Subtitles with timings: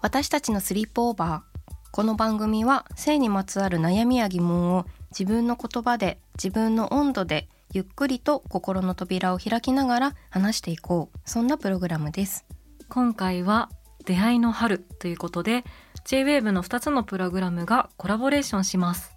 [0.00, 12.46] 私たちのスリープオーバーこの番組は性にまつわる悩みや疑問を自分の言葉で自分の温度でゆっくりと心の扉を開きながら話していこうそんなプログラムです
[12.88, 13.70] 今回は
[14.04, 15.64] 出会いの春ということで
[16.04, 19.12] J-WAVE の2つのプログラムがコラボレーションします。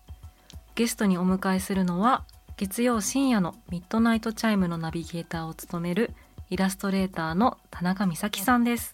[0.75, 2.25] ゲストにお迎えするのは
[2.57, 6.11] 月曜深夜のミッドナイトチャイムのナビゲーターを務める
[6.49, 8.93] イラストレーターのたなかみさきさんです。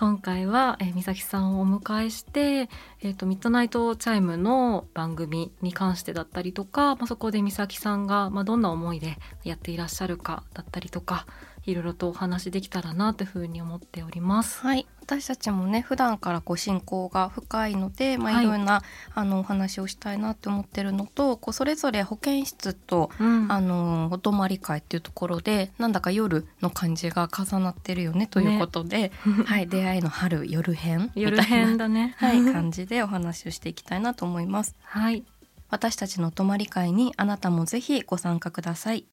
[0.00, 2.70] 今回は、えー、みさきさんをお迎えして、
[3.02, 11.26] えー、とミッドナイトチャイムの番組に関してだったりとか、まあ、そこでみさきさんが、まあ、どんな思いでやっていらっしゃるかだったりとか
[11.66, 14.62] いろいろとお話できたらなというふうに思っております。
[14.62, 29.10] はい私たちもね普段からこう親交が深いので、まあ、はいいろんな、あのお話をしたいなって思ってるのとこうそれぞれ保健室とうんあのお泊まり会っていうところでなんだか夜の感じが重なってるよねということで、
[29.46, 32.14] はい、出会いの春夜編みたいな夜編だね。
[32.18, 34.76] はい、感じでお話をしていきたいなと思います。
[34.84, 35.24] はい。
[35.70, 39.06] 私たちのお泊まり会にあなたもぜひご参加ください。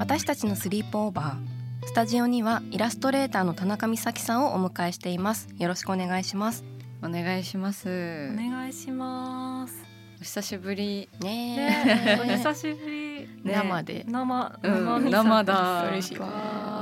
[0.00, 6.64] 私たちのスリープオーバースタジオにはイラストレーターの田中美咲さんをお迎えしていますよろしくお願いします
[7.02, 7.88] お願いします。
[7.88, 9.74] お願いします。
[10.20, 11.08] お久しぶり。
[11.20, 13.28] ねねえ、おえ久しぶり。
[13.42, 16.28] ね生で生、うん生だ嬉しいわ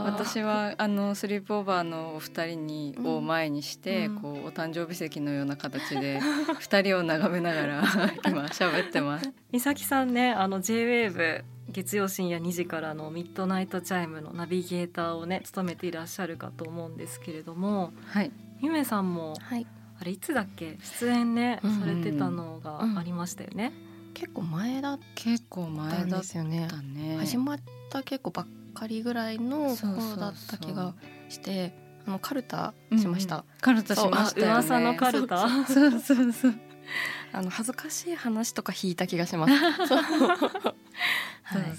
[0.06, 6.20] 私はあのスリープオーバーのお二人にうんを前にして、うんこうお誕生日席のような形で
[6.58, 7.82] 二人を眺めながら
[8.26, 9.32] 今喋ってます。
[9.52, 18.32] みさきさんね、あの J-WAVE 月曜深夜2時からのミッドナイトチャイムのナビゲーターをね務めていらっしゃるかと思うんですけれども、はい。
[18.60, 19.66] ゆめさんもはい
[20.00, 20.78] あれいつだっけ？
[21.00, 23.72] 出演ね、うんされてたのがありましたよね。
[24.14, 27.16] 結構前だっ結構た前だっんですよねたね。
[27.18, 30.94] 始まった結構ばっかりぐらいのそうそうそう頃だった気が
[31.28, 31.74] して
[32.06, 34.52] あのカルタしました、うんうんカルタしましたよね。
[34.52, 35.48] あ噂のカルタ。
[35.66, 36.54] そうそうそう。
[37.32, 39.52] あの恥ずかしい話とか引いた気がします。
[39.86, 40.02] そう。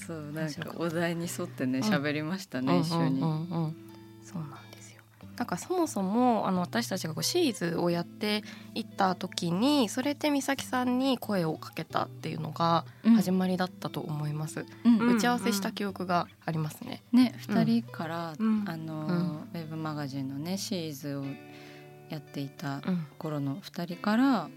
[0.08, 1.86] そうなんかお題に沿ってねうん。
[1.86, 3.20] 喋りましたね、一緒に。
[3.20, 5.02] そうなんですよ。
[5.38, 8.44] なんかそもそもあの私たちがこうシリーズをやって
[8.76, 13.16] いった時にそれで美咲さんに声をかけたっていうのがうん。
[13.16, 18.64] 始まりだったと思います、うんうん打ち合わせした記憶がありますね、ねうん二人から、うん。
[18.68, 19.40] あの、うん。
[19.54, 21.26] ウェブマガジンのねシリーズを
[22.10, 23.06] やっていたうん。
[23.18, 24.50] 頃の二人から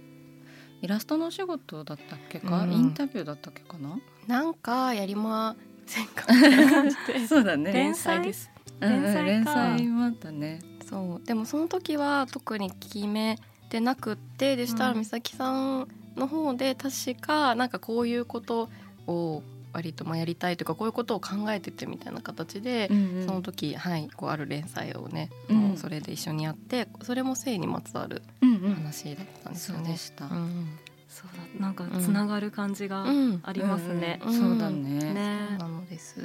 [0.82, 2.72] イラストのお仕事だったっけか、うん。
[2.72, 5.56] インタビューだったっけかな、なんかやりま
[5.87, 6.26] せんか？
[7.28, 7.72] そうだね。
[7.72, 8.50] 連載です。
[8.81, 10.60] うんうん連載もあったね。
[10.88, 11.26] そう。
[11.26, 13.38] でもその時は特に決め
[13.69, 18.69] てなくってでしたらうん美咲さんの方で確かなんかこういうこと
[19.06, 25.77] を割とまあやりたいというかこういうことを考えててみたいな形で、うんその時はいこうある連載をね、うん。
[25.77, 28.75] それで一緒にやってそれも性にまつわるうんうん。
[28.75, 29.84] 話だったんですそよね。
[29.91, 30.78] うでした、うん。
[31.09, 33.41] そうだ、なんかつながる感じがうん。
[33.43, 34.21] ありますね。
[34.25, 35.12] うんそうだね。
[35.14, 35.56] ね。
[35.58, 36.20] なのです。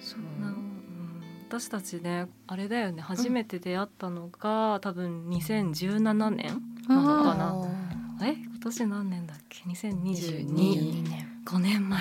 [0.00, 0.42] そう。
[0.42, 0.80] なうん
[1.46, 3.00] 私たちねあれだよね。
[3.00, 7.54] 初めて出会ったのが、多分2017年なのかな。
[8.20, 8.32] あえ？
[8.32, 9.62] 今年何年だっけ？
[9.62, 12.00] ー2022 22年5年前。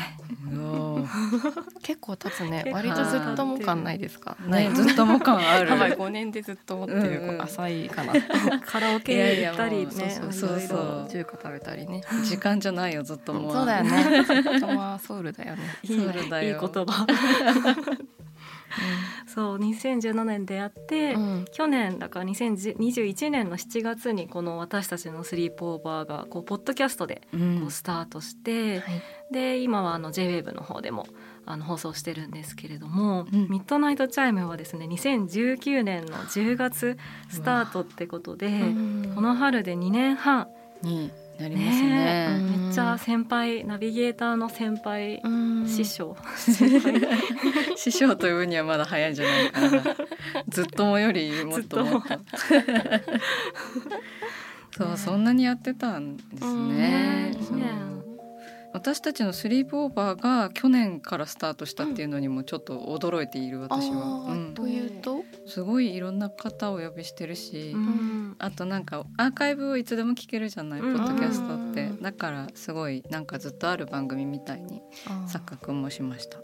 [1.84, 2.70] 結構経つね。
[2.72, 4.38] 割とずっとも感ないですか？
[4.48, 5.70] ねずっとも感ある。
[5.72, 8.14] やばい5年でずっと持ってる、う浅いかな。
[8.66, 10.76] カラオケ行ったりねそうそ
[11.06, 12.02] う中華食べたりね。
[12.24, 14.24] 時間じゃないよずっともそうだよね。
[14.24, 15.62] ずっとまあソウルだよね。
[15.84, 16.56] いいソウルだよ。
[16.56, 17.06] いい言葉
[19.28, 21.46] そう2017年出会って、うん。
[21.52, 27.60] 去年だから2021年の7月にこの私たちのスリープオーバーがこうポッドキャストでうん。
[27.62, 29.02] こうスタートして、はい。
[29.32, 31.08] で今はあの J-WAVE の方でも
[31.46, 33.48] あの放送してるんですけれども、うん。
[33.50, 36.98] ミッドナイトチャイムはですね2019年の10月
[37.30, 38.62] スタートってことで、
[39.16, 40.48] この春で2年半
[40.82, 41.12] に
[41.44, 42.28] なりますね。
[42.30, 42.68] うん。
[42.68, 45.68] めっちゃ先輩ナビゲーターの先輩、うん。
[45.68, 46.16] 師匠。
[47.76, 49.84] 師匠という分にはまだ早いんじゃないかな。
[50.48, 51.98] ずっともよりもっとも。
[52.00, 52.10] っと。
[54.78, 57.34] そうそんなにやってたんですね。
[58.74, 64.54] 私たちのスリープオーバーが去年からスタートしたっていうのにもちょっと驚いている私は、うん。
[64.56, 68.36] というと、すごいいろんな方をお呼びしてるし、うん。
[68.40, 70.98] あとなんかアーカイブをいつでも聞けるじゃない、うん。
[70.98, 71.84] ポッドキャストって。
[71.84, 72.02] うん。
[72.02, 74.82] だからすごいなんかずっとある番組みたいに
[75.28, 76.40] 錯覚もしました。
[76.40, 76.44] うん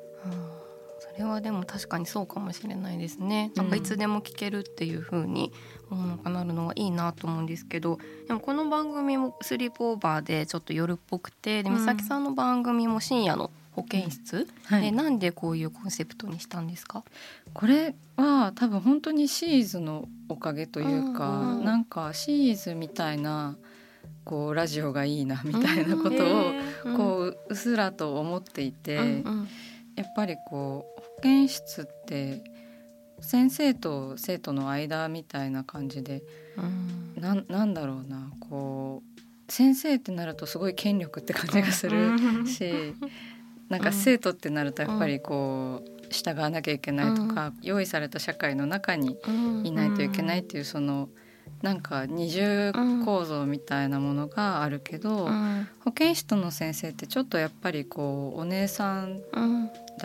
[1.00, 3.52] それはでも確かにそうかもしれないですね。
[3.56, 5.52] なんかいつでも聞けるっていう風に
[5.90, 11.78] 思うかなるのはいいなと思うんですけど、でもこの番組もスリープオーバーでちょっと夜っぽくて、でうん。
[11.78, 13.50] 美咲さんの番組も深夜の
[13.82, 17.04] 保健室、はでなんでこういうコンセプトにしたんですか？
[17.54, 23.58] これは多分本当にシーズのおかげというか、うんうんなんかシーズみたいな
[24.24, 26.52] こうラジオがいいなみたいなことを
[26.86, 26.98] うん。
[26.98, 29.48] こううっすらと思っていて、うんうん。
[29.96, 32.44] やっぱりこう保健室って
[33.22, 36.24] 先生と生徒の間みたいな感じで
[36.58, 37.22] うん。
[37.22, 42.18] なんなんだろうなこう先生ってなるとすごい権力って感じがする
[42.48, 42.94] し、
[43.70, 49.66] なんか生徒ってなるとやっぱりこう従わなきゃいけないとか、用意された社会の中にうん。
[49.66, 51.10] いないといけないっていうその
[51.62, 52.72] なんか二重
[53.06, 55.68] 構造みたいなものがあるけど、うん。
[55.84, 59.28] 保健室の先生ってちょっとやっぱりこうお姉さんで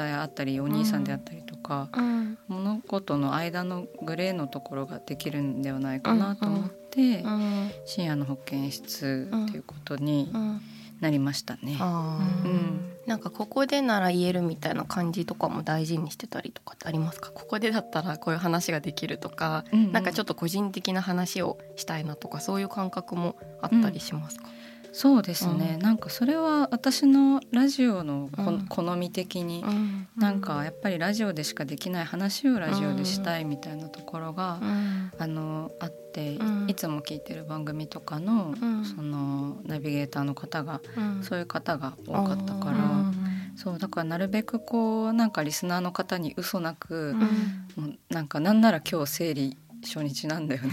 [0.03, 2.39] あったりお兄さんであったりとか、うん。
[2.49, 7.71] 物事の間のグレーのところができるんではないかなと思って、うん。
[7.87, 10.61] 深夜の保健室っていうことにうん
[11.05, 11.79] なりましたね。
[11.81, 12.91] うん。
[13.07, 17.31] なんかここでなら言えるみたいな感じとかも大事にしてたりとかってありますか？
[17.31, 19.93] ここでだったらこういう話ができるとか、うんうん。
[19.93, 24.49] なんかちょっと個人的な話をしたいなとかそういう感覚もあったりしますか、
[24.95, 25.81] そうですね、うん。
[25.81, 28.67] なんかそれは私のラジオのこ、うん。
[28.69, 30.07] 好み的に、うん。
[30.17, 35.11] なんかやっぱりラジオでしかできない話をラジオでしたいみたいなところが、うん。
[35.19, 36.71] あのあって、うん。
[36.71, 38.85] いつも聞いてる番組とかの、うん。
[38.85, 41.23] そのナビゲーターの方がうん。
[41.25, 43.15] そういう方が多かったから、うん
[43.57, 47.21] そうだからなるべくこうなんかリスナーの方に嘘なく、うん。
[47.21, 50.71] もうなんかなんなら今日生理初日なんだよね。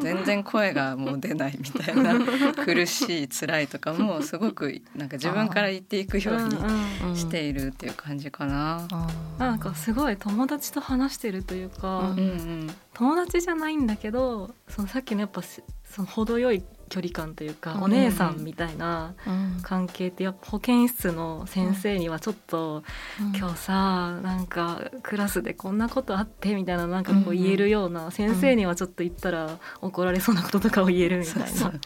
[0.00, 2.14] 全然声がもう出ないみたいな
[2.64, 8.86] 苦しい辛いとかもすごくなんか自分から言っていくようにうんしているっていう感じかな。
[9.38, 12.22] なんかすごい友達と話してるというか、うんうんう
[12.64, 12.70] ん。
[12.94, 17.82] 友達じゃないんだけどそのさっきのやっぱすその程よい距離感というか、うん。
[17.84, 19.58] お姉さんみたいなうん。
[19.62, 22.82] 関係ってやっぱ保健室の先生にはちょっと、
[23.36, 31.48] 今日さなんかクラスでこんなことあってみたいななんかこう言えるような、先生にはちょっと言ったら怒られそうなこととかを言えるみたいな。
[31.48, 31.80] そう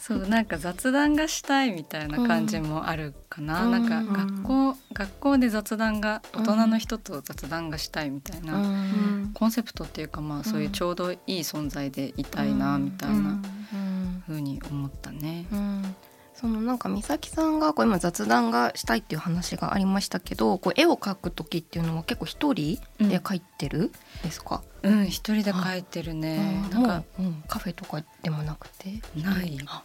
[0.00, 4.12] そうなんか雑談がしたいみたいな感じもあるかな、うんなんかうん。
[4.12, 9.30] 学校学校で雑談が大人の人と雑談がしたいみたいな、うん。
[9.32, 14.22] コンセプトっていうかまあそういうちょうどいい存在でいたいなみたいなうん。
[14.26, 15.46] 風に思ったね。
[15.50, 15.94] うん。
[16.34, 26.64] そのなんか美咲さんがこう今雑談がしたいっていう話がありましたけどこう絵を描く時っていうのは結構一人で描いてるですか、うん一人で書いてるね。
[26.70, 29.02] なんかもう、うん、カフェとかでもなくて？
[29.14, 29.82] ないか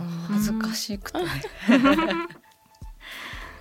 [0.00, 0.20] うん。
[0.22, 0.28] な。
[0.28, 1.18] 恥ずかしくて。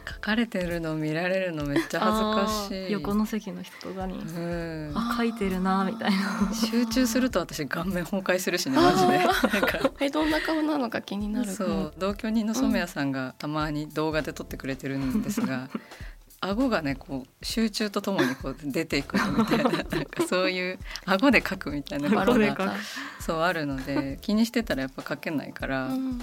[0.07, 2.91] 書かれてるの見られるのめっちゃ恥ずかしい。
[2.91, 4.91] 横の席の人とかにうん。
[4.95, 6.53] あ書いてるなみたいな。
[6.53, 9.17] 集中すると私顔面崩壊するしね マジで。
[9.17, 15.69] なんかえどんな顔なのか気になるそう同居人の染谷さんがたまに動画で撮ってくれてるんですが、
[16.39, 22.75] 顎がねこう集中とともにこう出ていくみたいななんかそういう顎で描くみたいなことが
[23.19, 26.21] そうあるので気にしてたらやっぱ描けないから、うん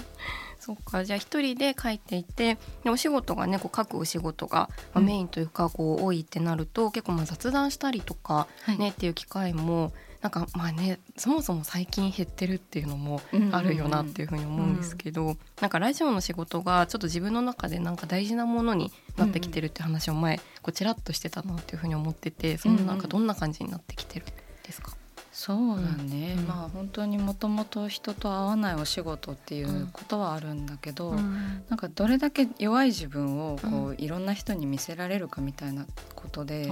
[0.65, 1.05] そっか。
[1.05, 5.05] じゃあ一人で書いていてでお仕事がねこう書くお仕事が、まあうん。
[5.05, 8.77] メインというかこう多いってなると結構まあ雑談したりとかはい。
[8.79, 24.29] ね、っていう機会もなんかまあねそもそも最近減ってるっていうのもうんうんうんあるよなっていうふうに思うんですけど、なんかラジオの仕事がちょっと自分の中でなんか大事なものになってきてるって話を前こうちらっとしてたなっていうふうに思っててそのなんかどんな感じになってきてるん
[24.63, 24.95] ですか、
[25.37, 26.01] そうだ。
[26.01, 26.47] ね、うん。
[26.47, 36.71] まあ本当にもともと人と会わないお仕事っていうことはあるんだけど、なんかどれだけ弱い自分をこう、いろんな人に見せられるかみたいなことで、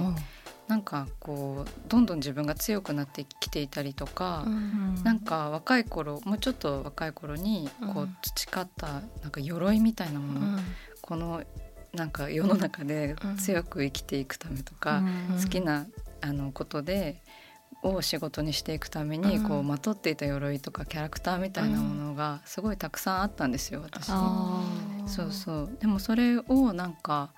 [0.66, 4.94] なんかこうどんどん自分が強くなってきていたりとか、うん。
[5.04, 10.58] なんか若い頃もうちょっと若い頃にこううん培ったなんか鎧みたいなもの、
[11.02, 11.42] この
[11.92, 15.38] なんか世の中で強く生きていくためとか、うん。
[15.38, 15.86] 好きな
[16.22, 17.20] あのことで
[17.84, 19.48] を仕事にしていくために、うん。
[19.48, 24.08] こうまとっていた鎧とかキャラクターみたいなものがすごいたくさんあったんですよ私。
[24.10, 24.62] あ
[25.06, 25.76] そうそう。
[25.80, 27.30] でもそれをなんか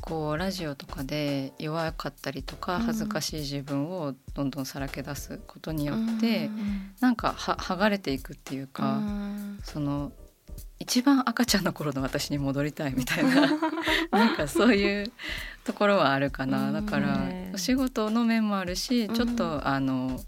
[0.00, 2.82] こうラジオとかで弱かったりとかうん。
[2.82, 6.90] 恥ずかしい自分をどんどんさらけ出すことによって、うん。
[7.00, 9.58] なんかは剥がれていくっていうか、うん。
[9.62, 10.12] その
[10.78, 13.48] 一番赤ちゃんの頃の私に戻りたいみたいな。
[14.12, 15.12] なんかそういう
[15.64, 16.72] ところはあるかな、うん。
[16.72, 17.50] だからね。
[17.54, 19.14] お仕事の面もあるし、うん。
[19.14, 20.20] ちょっとあの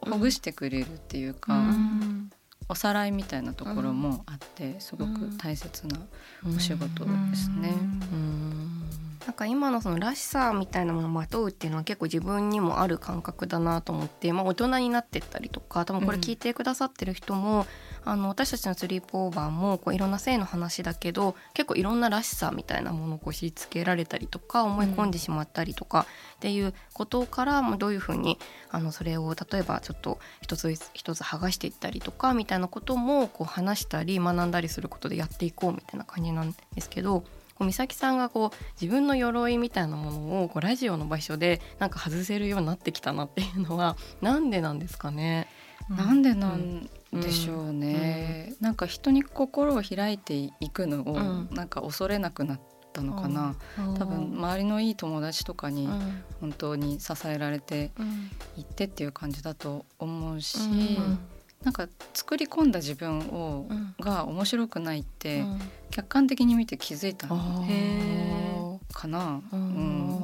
[0.00, 2.30] ほぐしてくれるっていうか、うん。
[2.68, 5.98] おさらいみたいなところもあってすごく大切な
[6.46, 7.70] お仕事ですね。
[8.12, 8.84] うん。
[9.26, 17.66] なんか今のそのらしさみたいなものをまとうっていうのは結構自分にもある感覚だなと思って、まあ、大人になってったりとか多分これ聞いてくださってる人も、
[18.04, 28.38] あの私たちのスリープオーバーもこういろんな性の話だけど結構いろんならしさみたいなものをこうしつけられたりとか思い込んでしまったりとかっていうことから、まあどういうふうに
[28.70, 37.24] あのそれを例えばちょっと一つ一つ剥がしていったりとかみたいなこともこう話したり学んだりすることでやっていこうみたいな感じなんですけど。
[37.60, 45.46] こう美咲さんがこう自分の鎧みたいなものをこうラジオの場所でなんか外せるようになってきたなっていうのはなんでなんですかね？
[45.90, 51.48] なんでなんでしょうね、なんか人に心を開いていくのをうん。
[51.50, 52.60] なんか恐れなくなっ
[52.92, 53.56] たのかな、
[53.98, 56.22] 多分周りのいい友達とかにうん。
[56.40, 58.30] 本当に支えられてうん。
[58.56, 60.62] いってっていう感じだと思うし、う
[61.00, 61.18] ん。
[61.64, 63.94] なんか作り込んだ自分を、うん。
[63.98, 65.60] が面白くないって、うん。
[65.90, 69.42] 客観的に見て気づいたあのかな。
[69.52, 70.20] ううん。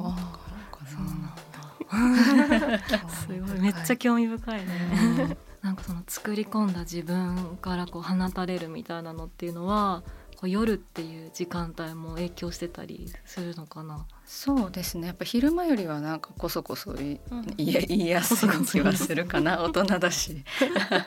[0.71, 1.35] かな。
[3.09, 3.59] すごい。
[3.59, 5.37] めっちゃ興味深いね。
[5.61, 10.03] なんかその作り込んだ自分からこう放たれるみたいなのっていうのは
[10.35, 14.05] こう夜っていう時間帯も影響してたりするのかな？
[14.25, 15.07] そうですね。
[15.07, 17.45] やっぱ昼間よりはなんかこそこそいうん。
[17.57, 19.63] いやすい気はするかな。
[19.63, 20.43] 大人だし。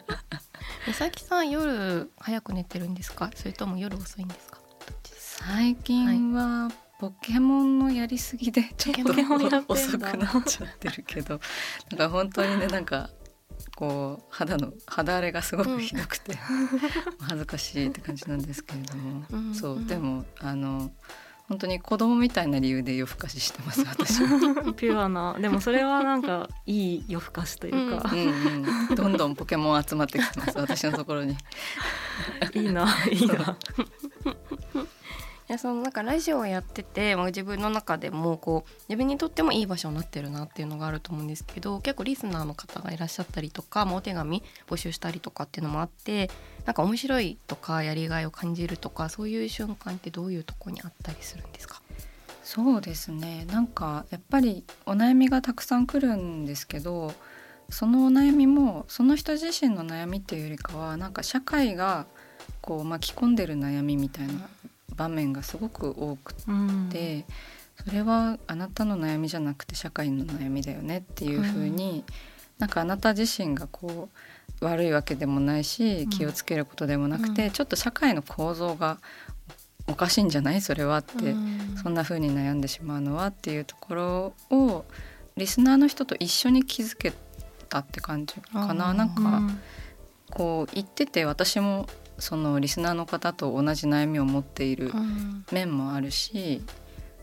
[0.87, 3.31] 美咲さん夜早く寝てるんですか？
[3.37, 4.59] それとも夜遅いんですか？
[5.05, 9.13] 最近はポケモンのやりすぎでちょっと
[9.73, 11.41] 遅くなっちゃってるけど。
[11.93, 13.11] なんか本当にねなんか
[13.81, 16.37] こう肌の肌荒れがすごくひどくて、
[17.19, 19.55] 恥ずかしいって感じなんですけれども、うん。
[19.55, 19.87] そううん。
[19.87, 20.91] でもあの
[21.49, 24.29] 本当に子供みたいな理由で夜更かししてます私は。
[24.77, 25.35] ピュアな。
[25.41, 28.11] でもそれはなんかいい夜更かしというか。
[28.13, 28.19] う、ん
[28.91, 31.39] うん、どんどんポケモン集まってきてます私のところに。
[32.53, 33.57] いいないいな。
[35.51, 46.31] いやそのなんかラジオをやってて、まあ、自分の中でもこう自分にとってもいい場所になってるなっていうのがあると思うんですけど結構リスナーの方がいらっしゃったりとか、まあ、お手紙募集したりとかっていうのもあって
[46.67, 51.83] なんか面白いとかやりがいを感じるとかそういう瞬間ってどういうとこにあったりするんですか？
[52.45, 53.45] そうですね。
[53.51, 57.13] なんかやっぱりお悩みがたくさん来るんですけど
[57.71, 62.07] そのお悩みもその人自身の悩みっていうよりかはなんか社会が
[62.61, 64.49] こう巻き込んでる悩みみたいな
[65.01, 66.91] 場面がすごく多くうん。
[66.93, 67.25] て、
[67.83, 72.05] それはあなたの悩みじゃなくて社会の悩みだよねっていう風に、
[72.59, 74.11] なんかあなた自身がこ
[74.61, 76.11] う悪いわけでもないしん。
[76.11, 77.51] 気をつけることでもなくて、うん。
[77.51, 78.99] ちょっと社会の構造が
[79.87, 81.35] おかしいんじゃないそれはって、
[81.83, 84.85] そんな風に悩んでしまうのはっていうところを
[85.39, 87.15] リスナーの人と一緒に気づけ
[87.71, 88.93] たって感じかな。
[88.93, 89.61] なんか、うん。
[90.31, 91.89] こう言ってて私も
[92.21, 95.45] そのリスナーの方と同じ悩みを持っているうん。
[95.53, 96.63] 面もあるし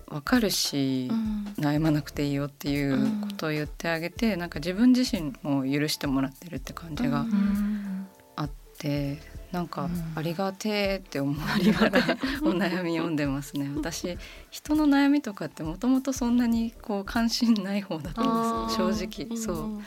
[0.10, 1.54] 分かるし、うん。
[1.58, 7.28] 悩まなくていいよっていうことを言ってあげて、なんか自分自身も許してもらってるって感じがうん。
[7.28, 9.18] うんあって、
[9.52, 10.14] なんかうん。
[10.16, 12.00] ありがてえって思いながら
[12.44, 13.70] お悩み読んでますね。
[13.76, 14.18] 私
[14.50, 19.38] 人の悩みとかってもともとそんなにこう関心ない方だったんです正直。
[19.38, 19.82] そう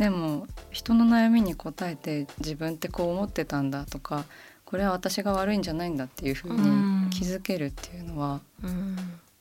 [0.00, 4.24] でも人の悩みに答えて自分ってこう思ってたんだとか
[4.64, 7.04] これは私が悪いんじゃないんだっていうふううん。
[7.04, 8.96] に気づけるっていうのはうん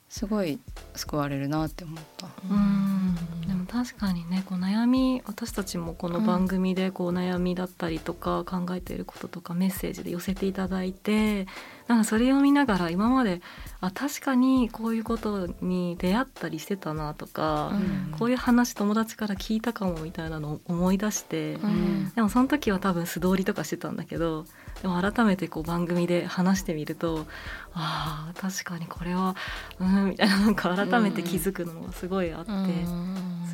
[0.09, 0.59] すごい
[0.95, 2.27] 救われるなって思った。
[2.49, 3.15] うん。
[3.47, 11.45] でも確かにねこう悩み私たちもこの番組でこう悩みだったりとか考えていることとかメッセージで寄せていただいて
[11.87, 13.41] なんかそれを見ながら今まで
[13.81, 18.17] あ確かにこういうことに出会ったりしてたなとか、うん。
[18.17, 22.11] こういう話友達から聞いたかもみたいなのを思い出して、うん。
[22.15, 24.45] でもその時は多分素通りとかしてたんだけど
[24.81, 27.25] でも改めてこう番組で話してみると
[27.73, 29.35] ああ確かにこれは
[29.79, 32.51] うんみたいななんか改めて気づくのがすごいあって、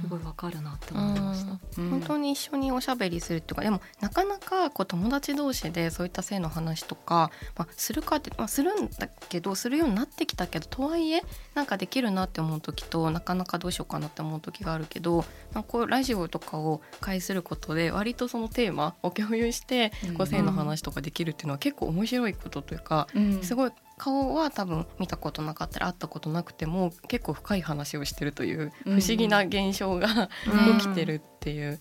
[0.01, 11.21] すごいわかるなって思いました、本当に一緒におしゃべりするとかでもなかなかこう友達同士でそういった性の話とか、まあ、するかって、まあ、するんだけどするようになってきたけどとはいえ
[11.53, 23.07] なんかできるなって思う時となかなかどうしようかなって思う時があるけどなんかこうラジオとかを介することで割とそのテーマを共有してこう性の話とかできるっていうのは結構面白いことというか、
[23.41, 30.29] すごい顔は多分見たことなかったり会ったことなくても結構深い話をしてるという不思議な現象が、
[30.79, 31.79] 起きてるっていう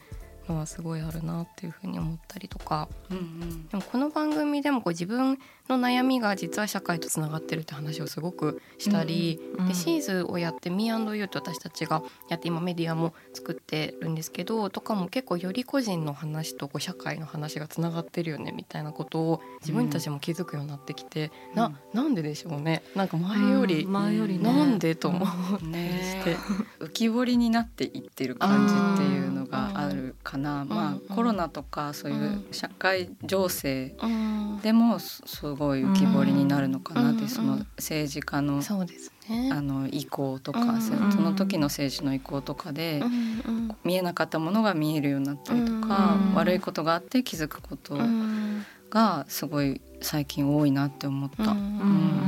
[0.49, 22.15] のはすごいあるなっていうふうに思ったりとか、うんうん、でもこの番組でもこう自分の悩みが実は社会とつながってるって話をすごくしたり、うんうん、でシーズをやって Me&You って私たちがやって今メディアも作ってるんですけどとかも結構より個人の話とこう社会の話がつながってるよねみたいなことを自分たちも気づくようになってきて、うん、ななん。
[22.15, 25.65] ででしょうねなんか前より、うん、前より、ね、なんでと思って。
[25.65, 26.37] ね、
[26.81, 33.95] 浮き彫りになっていってる感じっていうのがあるかな、まあ、コロナとかそういう社会情勢
[34.63, 37.13] でもすごい浮き彫りになるのかな。
[37.13, 43.03] って、その政治家のそうです、ね、あの意向とか、その時の政治の意向とかで、
[43.85, 47.97] 見えなかったものが見えるようになったりとか、悪いことがあって気づくこと
[48.91, 51.53] がすごい最近多いなって思った。
[51.53, 52.25] うん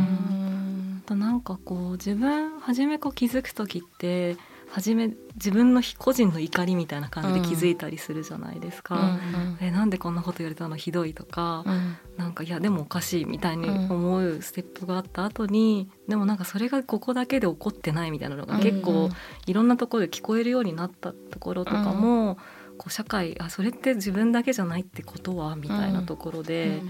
[1.15, 4.37] なんかこう自分初めこう気づく時って
[4.69, 10.77] 初め自分の個人の怒りみたいな感じで気づいたりするじゃないですか、うん、えなんでこんなこと言われたの？
[10.77, 19.09] ひどいとか、うん、なんかいやでもおかしいみたいに思うステップがあった後に、うん、でもなんかそれがここだけで起こってないみたいなのが結構
[19.47, 22.37] いろんなところで聞こえるようになったところとかも、
[22.77, 25.57] こう社会あそれって自分だけじゃないってことは？
[25.57, 26.83] みたいなところで、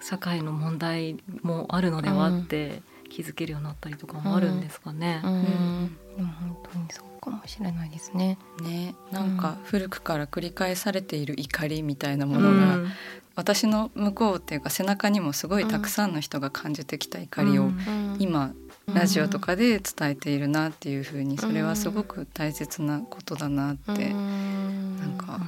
[0.00, 2.28] 社会の問題もあるのでは？
[2.28, 2.82] って。
[3.14, 5.20] 気づけるようになったりとかもあるんですかね。
[5.22, 8.38] うん、本当にそうかもしれないですね。
[8.60, 12.88] ね、なんか古くから繰り返されている怒りみたいなものが、うん、
[13.36, 17.70] 私の向こうっていうか背中にもすごいたくさんの人が感じてきた怒りを
[18.18, 18.52] 今、
[18.92, 25.40] ラジオとかで伝えているなっていうふうにそれはすごく大切なことだなってなんか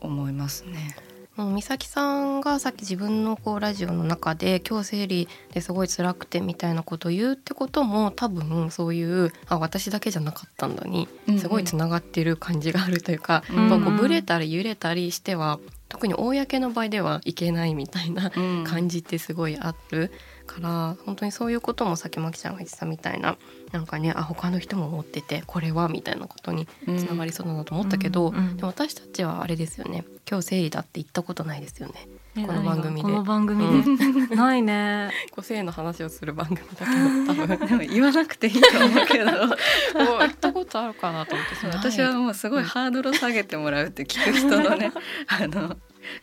[0.00, 0.96] 思いますね。
[1.44, 18.30] 美咲さんがさっき自分のこうラジオの中で今日生理ですごい辛くてみたいなことを言うってことも多分そういうあ私だけじゃなかったんだにすごいつながってる感じがあるというか、うん、こうブレたり揺れたりしては特に公の場合ではいけないみたいな
[18.64, 20.12] 感じってすごいある
[20.46, 23.36] から本当にそういうこともさっきまきちゃんが言ってたみたいな
[23.72, 32.06] なんかねあ他の人も思っててこれはみたいなことにつながりそうだなと思ったけど、うんうんうん、でも私たちはあれですよね今日生理だって言ったことないですよね。
[32.46, 33.02] この番組で。
[33.02, 35.10] この番組で、うん、 ないね。
[35.32, 41.66] 個性の話をする番組だけど、多分 でも言わなくていいと思うけど、もう言ったことあるかなと思って。
[41.76, 44.92] 私はもうすごいハードルを下げてもらうって聞く人のね、
[45.26, 45.76] あの今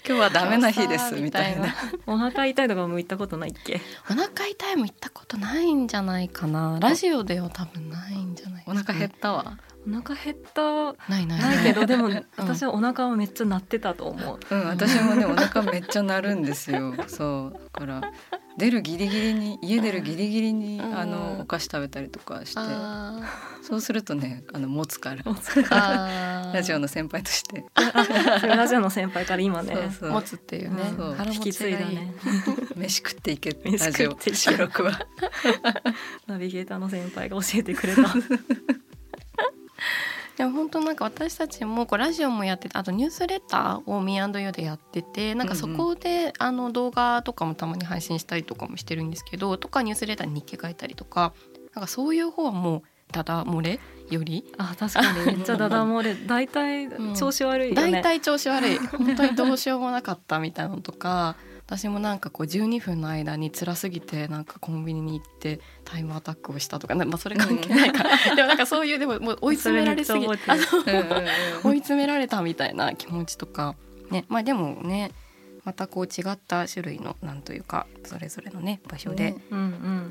[0.06, 1.76] 日はダメな日ですみたいな。
[2.06, 3.82] お腹痛いとかも言ったことないっけ？
[4.10, 6.78] お腹痛いも言ったことないんじゃないかな。
[6.80, 9.58] ラジオでは多分ないんじゃない、お腹減ったわ。
[9.88, 10.94] お腹減った。
[11.10, 11.42] ないない。
[11.42, 14.40] ないけどでも私はお腹はめっちゃ鳴ってたと思う。
[14.50, 16.94] うん、私もねお腹めっちゃ鳴るんですよ。
[17.08, 17.60] そう。
[17.74, 18.02] だから
[18.58, 22.62] 出るギリギリに家出るギリギリに、あのお菓子食べたりとかして。
[23.62, 25.24] そうするとねあの持つから。
[26.54, 27.64] ラジオの先輩として。
[28.44, 30.84] ラジオの先輩から今ね持つっていうね、
[31.32, 32.14] 引き継いだね。
[32.76, 34.18] 飯食っていけラジオ。
[34.34, 35.00] 収録は
[36.28, 38.02] ナビゲーターの先輩が教えてくれた
[40.38, 51.34] でも本当なんか私たちもこうラジオもやっててあとニュースレターを Me&You でやっててなんかそこであの動画とかもたまに配信したりとかもしてるんですけどとかニュースレターに日記書いたりとか
[51.74, 54.44] なんかそういう方はもうダダ漏れより？
[54.58, 55.26] あ確かに。
[55.38, 56.14] めっちゃダダ漏れ。
[56.14, 58.78] 大体調子悪いよね、大体調子悪い。
[58.80, 61.36] 本当にどうしようもなかったみたいなのとか
[61.68, 68.04] 私もなんかこう12分の間に辛すぎてなんかコンビニに行ってタイムアタックをしたとか、まあ、それ関係ないか。
[68.04, 70.28] ら、 でもなんかそういうでももう追い詰められすぎて
[71.64, 73.76] 追い詰められたみたいな気持ちとか
[74.10, 74.24] ね。
[74.30, 75.12] まあでもね
[75.66, 79.62] またこう違った種類のなんというかそれぞれのね場所で、うんう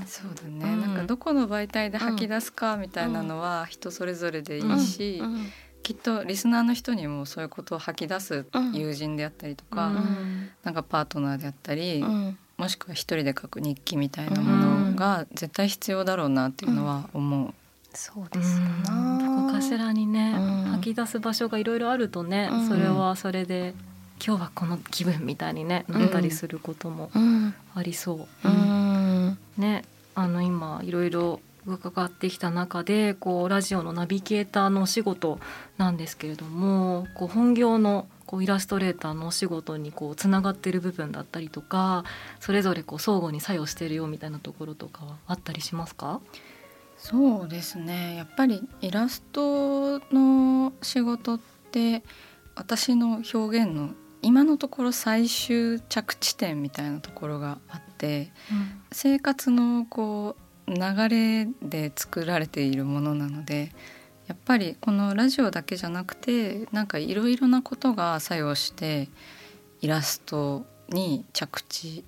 [0.02, 5.52] ん、そうだね、うん、なんかどこの媒体で吐き出すかみたいなのは人それぞれでいいし、うんうん、
[5.86, 17.54] きっとリスナーの人にもそういうことを吐き出す友人であったりとか、うん、なんかパートナーであったり、うん、もしくは一人で書く日記みたいなものが絶対必要だろうなっていうのは思う。
[17.94, 20.32] そうですよな、どこかしらにね、
[20.72, 23.72] 吐き出す場所がいろいろあるとね、それはそれで
[24.20, 27.54] 今日はこの気分みたいにねなったりすることもうん。
[27.76, 28.48] ありそう。
[28.48, 29.38] うん。
[29.56, 29.84] ね
[30.16, 35.38] あの今いろいろ伺ってきた中でこうラジオのナビゲーターのお仕事
[35.78, 42.04] なんですけれどもこう本業のこうイラストレーターのお仕事にこうつながってる部分だったりとか
[42.40, 46.20] それぞれこう相互に作用してるよみたいなところとかはあったりしますか？
[46.98, 48.16] そうですね。
[48.16, 52.02] やっぱりイラストの仕事って
[52.54, 53.90] 私の表現の
[54.22, 58.32] 今のところ最終着地点みたいなところがあって
[58.90, 63.72] 生活のこう流れで作られているものなので
[64.26, 69.08] やっぱりこのラジオだけじゃなくてなんかいろいろなことが作用して
[69.80, 72.04] イラストに着地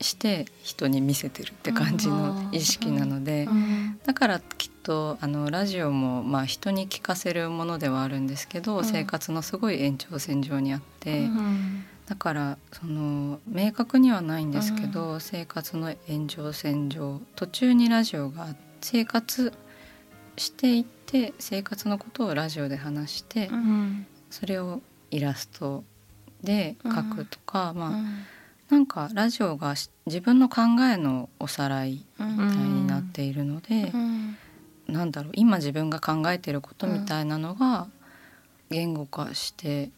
[0.00, 3.98] して人に見せてるって感じの意識なのでうん。
[4.04, 8.84] だからきっとあのラジオもまあ人に聞かせるものではあるんですけど、うん。
[8.84, 19.52] 生活のすごい延長線上にあって、うんだからその明確にはないんですけど、生活の延長線上途中にラジオがあって生活
[20.36, 24.06] していって生活のことをラジオで話して、うん。
[24.30, 25.84] それをイラスト
[26.42, 28.24] で書くとか、まあうん。
[28.68, 30.62] なんかラジオがし自分の考
[30.92, 33.90] えのおさらいうんみたいになっているので。
[33.94, 34.36] うん。
[34.86, 37.88] なんだろう今自分が考えてることみたいなのが
[38.70, 39.90] 言語化して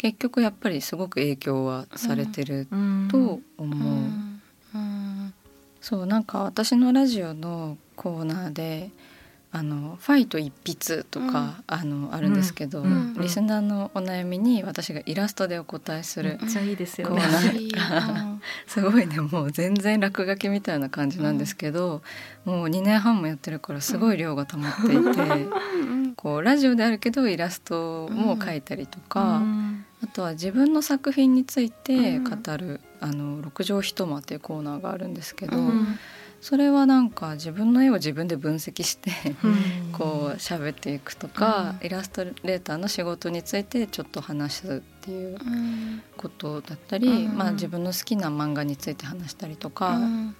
[0.00, 3.08] 結局やっぱりすごく影響はされてるうん。
[3.10, 4.40] と思う、うん。
[4.74, 5.34] うん。
[5.82, 8.92] そうなんか私のラジオのコーナーで
[9.52, 13.14] 「あのファイト一筆」とか、あのあるんですけど、うん。
[13.18, 17.02] リスナーのお悩みに私がイラストでお答えする、めっちゃいいです
[18.80, 22.00] ごいねもう全然落書きみたいな感じなんですけど、
[22.46, 25.44] もう2年半もやってるからすごい量が溜まっていて。
[25.44, 26.00] うん。
[26.16, 29.69] こうラジオであるけどイラストも描いたりとか、うん
[30.02, 32.24] あとは自分の作品についてうん。
[32.24, 35.98] 語る「あの六畳一間」っていうコーナーがあるんですけど、うん
[36.42, 39.10] それはなんか自分の絵を自分で分析して
[39.44, 39.92] うん。
[39.92, 41.86] こう喋っていくとか、うん。
[41.86, 46.02] イラストレーターの仕事についてちょっと話すっていううん。
[46.16, 47.36] ことだったり、うん。
[47.36, 50.34] まあ、自分の好きな漫画について話したりとうかん。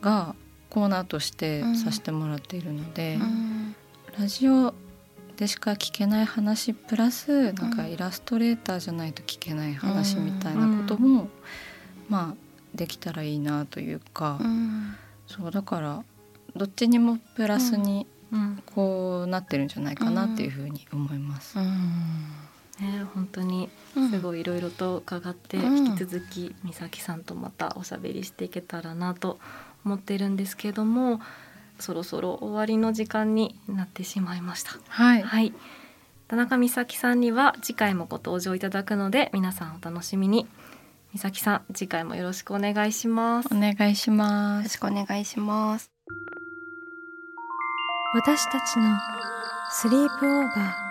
[0.00, 0.36] が
[0.70, 3.16] コーナーとしてさせてもらっているので。
[3.20, 3.74] うん。
[4.16, 4.74] ラジオ
[5.36, 11.28] でしか聞けない話プラスなんかイラストレーターじゃないと聞けない話みたいなことも、
[12.08, 14.94] まあできたらいいなというか、うん。
[15.26, 16.04] そうだから
[16.56, 18.62] どっちにもプラスにうん。
[18.74, 21.58] こうなってるんじゃないかなっていうふうに思います。
[21.58, 21.66] うん。
[22.80, 24.10] ね本当にうん。
[24.10, 25.86] すごいいろいろと伺ってうん。
[25.86, 29.38] 引き続き美咲さんとまたおしゃべりしていけたらなと
[29.84, 31.20] 思ってるんですけども
[31.78, 34.78] そろそろ終わりの時間になってしまいました。
[34.88, 35.52] はい、はい。
[36.28, 40.46] 田中美咲さんには次回もご登場いただくので皆さんお楽しみに。
[41.12, 43.48] 美咲さん次回もよろしくお願いします。
[43.52, 44.62] お願いします。
[44.62, 44.76] よろし。
[44.78, 45.90] くお願いします。
[48.14, 48.98] 私たちの
[49.70, 50.81] スリープオーバー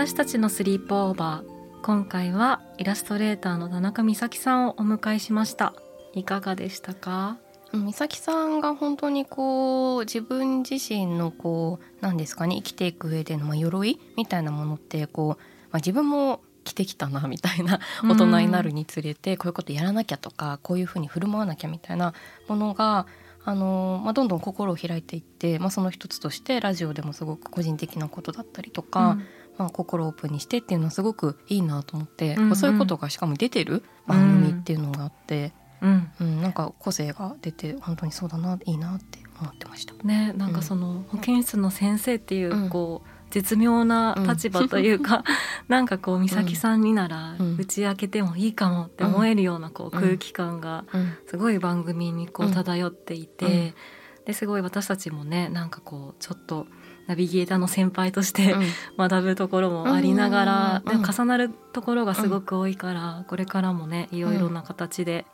[0.00, 5.74] 私たちのスリープオーバー今回はイラストレーターの田中美咲さんをお迎えしました。
[6.14, 7.36] いかがでしたか？
[7.74, 15.36] 美咲さんが本当にこう自分自身のこう何ですかね生きていく上でのまあ鎧みたいなものってこう、ま
[15.72, 22.14] あ、自分も着てきたなみたいな 大人になるにつれてこういうことやらなきゃとかこういうふうに振る舞わなきゃみたいな
[22.48, 23.06] ものが
[23.44, 29.18] あの、まあ、どんどん心を開いていって、まあ、その一つとしてラジオでもすごく個人的なことだったりとか、
[29.60, 35.52] まあ、心をオープンにしてっていうのはすごくいいなと思って、うんうんそういうことがしかも出てる番組っていうのがあって。
[35.82, 39.94] うんうん、なんか個性が出て本当にそうだないいなって思ってました。
[40.04, 42.68] ねなんかその保健室の先生っていう、うん。
[42.68, 45.24] こう絶妙な立場というか、
[45.68, 47.56] なんかこう美咲さんにならうん。
[47.56, 50.02] 打ち明けてもいいかもって思えるようなこううん。
[50.02, 52.52] 空気感がうん、すごい番組にこううん。
[52.52, 53.74] 漂っていて、うん。
[54.26, 56.66] ですごい私たちもねなんかこうちょっと
[57.10, 58.54] ナビゲーターの先輩として、
[58.96, 65.26] 学ぶところもありながら、うんでも重なるところがすごく多いから、これからもねいろいろな形で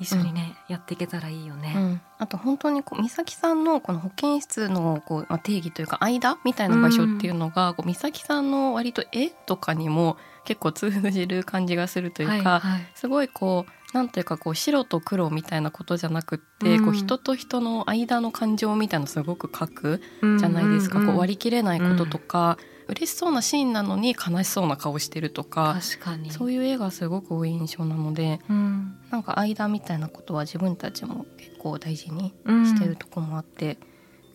[0.00, 1.72] 一緒にね、やっていけたらいいよね。
[1.76, 12.86] うん、あと本当にこう美咲さんのこの保健室のこう、まあ、定義というか間みたいな場所っていうのが、こう美咲さんの割と絵とかにも結構通じる感じがするというか、はいはい。
[12.96, 16.84] すごいこうなんというかこう白と黒みたいなことじゃなくって、うん。
[16.84, 20.02] こう人と人の間の感情みたいなのすごく書く
[20.38, 21.04] じゃないですか、うん。
[21.04, 21.08] うん。
[21.08, 26.32] うんこう割り切れないこととか、嬉しそうなシーンなのに悲しそうな顔してるとか確かに。
[26.32, 28.96] そういう絵がすごく多い印象なのでうん。
[29.10, 33.76] なんか間みたいなことは自分たちも結構大事にうんしてるとこもあって、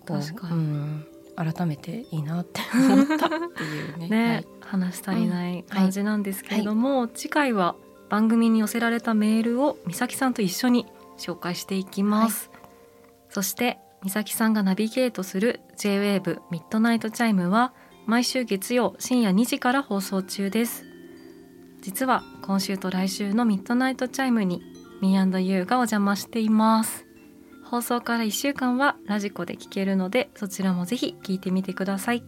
[0.08, 0.56] こう確かに。
[0.56, 4.08] うん、改めていいなって思ったっていうね。
[4.08, 4.46] ね、はい。
[4.62, 7.76] 話し足りない感じなんですけれども、次回は
[8.10, 10.86] 番組に寄せられたメールを美咲さんと一緒に
[11.18, 12.50] 紹介していきます、
[13.30, 17.74] そしてみさきさんがナビゲートする J-WAVE ミッドナイトチャイムは
[18.06, 20.86] 毎週月曜深夜2時から放送中です。
[21.82, 24.62] 実は今週と来週のミッドナイトチャイムに
[25.02, 27.06] Me&You がお邪魔しています。
[27.66, 32.24] 放送から1週間はラジコで聞けるのでそちらもぜひ聞いてみてください。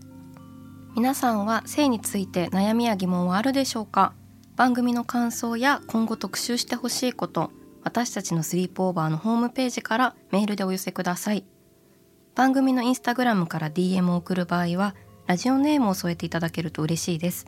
[0.96, 4.14] 皆さんは性について悩みや疑問はあるでしょうか？
[4.62, 7.50] 番組の感想や今後特集してほしいこと
[7.84, 11.44] 私たちのスリープオーバーのホームページからメールでお寄せください。
[12.36, 14.94] 番組のインスタグラムから DM を送る場合は
[15.26, 17.48] ラジオネームを添えていただけると嬉しいです。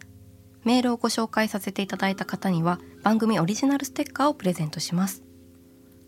[0.63, 5.21] メールをご紹介させていただいた方には番組オリジナルステッカーをプレゼントします。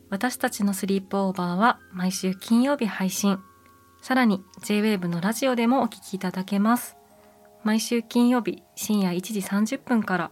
[0.09, 3.37] 私たちのスリープオーバーは毎週金曜日配信。
[4.01, 6.97] さらに JWAVE のラジオでもお聞きいただけます。
[7.63, 10.31] 毎週金曜日深夜1時30分から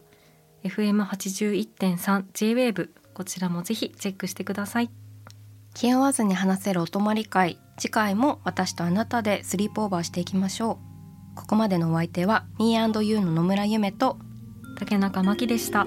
[0.63, 4.89] FM81.3 JWAVE こちらもぜひチェックしてください。
[5.73, 7.59] 気合わずに話せるお泊まり会。
[7.77, 10.79] 次回も私とあなたでスリープオーバーしていきましょ
[11.33, 11.35] う。
[11.35, 14.17] ここまでのお相手は Me&You の野村ゆめと
[14.77, 15.85] 竹中真希でした。